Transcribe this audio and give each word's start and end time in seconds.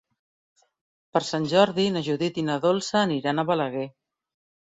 Per 1.17 1.19
Sant 1.27 1.43
Jordi 1.51 1.85
na 1.97 2.01
Judit 2.07 2.39
i 2.43 2.45
na 2.47 2.55
Dolça 2.65 2.97
aniran 3.03 3.43
a 3.43 3.47
Balaguer. 3.51 3.85